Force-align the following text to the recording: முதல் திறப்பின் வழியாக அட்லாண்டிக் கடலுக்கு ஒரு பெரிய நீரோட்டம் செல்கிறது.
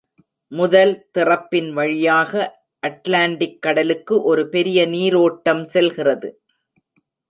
முதல் 0.51 0.93
திறப்பின் 1.11 1.69
வழியாக 1.73 2.33
அட்லாண்டிக் 2.83 3.61
கடலுக்கு 3.61 4.21
ஒரு 4.23 4.49
பெரிய 4.49 4.87
நீரோட்டம் 4.87 5.63
செல்கிறது. 5.65 6.29